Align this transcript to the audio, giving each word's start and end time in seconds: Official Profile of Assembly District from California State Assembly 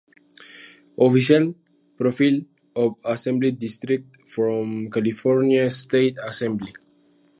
Official 0.97 1.53
Profile 1.95 2.41
of 2.75 2.95
Assembly 3.05 3.51
District 3.51 4.27
from 4.27 4.89
California 4.89 5.69
State 5.69 6.17
Assembly 6.25 6.73